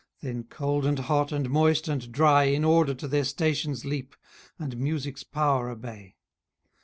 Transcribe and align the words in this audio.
Then 0.23 0.45
cold, 0.45 0.83
and 0.87 0.97
hot, 0.97 1.31
and 1.31 1.47
moist, 1.47 1.87
and 1.87 2.11
dry, 2.11 2.45
In 2.45 2.63
order 2.65 2.95
to 2.95 3.07
their 3.07 3.23
stations 3.23 3.85
leap, 3.85 4.15
And 4.57 4.75
Music's 4.77 5.23
power 5.23 5.69
obey. 5.69 6.15